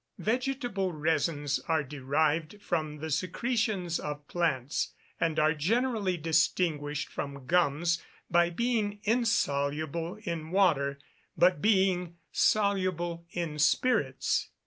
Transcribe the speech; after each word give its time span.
_Vegetable 0.25 0.93
resins 0.93 1.59
are 1.67 1.83
derived 1.83 2.59
from 2.59 2.97
the 2.97 3.11
secretions 3.11 3.99
of 3.99 4.27
plants, 4.27 4.95
and 5.19 5.37
are 5.37 5.53
generally 5.53 6.17
distinguished 6.17 7.07
from 7.07 7.45
gums 7.45 8.01
by 8.27 8.49
being 8.49 8.97
insoluble 9.03 10.17
in 10.23 10.49
water, 10.49 10.97
but 11.37 11.61
being 11.61 12.15
soluble 12.31 13.27
in 13.29 13.59
spirits. 13.59 14.49